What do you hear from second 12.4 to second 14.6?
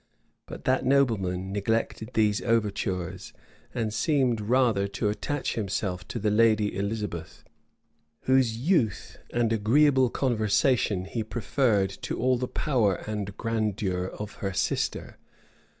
power and grandeur of her